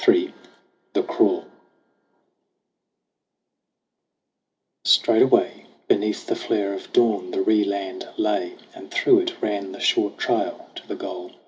[0.07, 0.29] Ill
[0.93, 1.45] THE CRAWL
[4.83, 9.73] STRAIGHT away Beneath the flare of dawn, the Ree land lay, And through it ran
[9.73, 11.33] the short trail to the goal.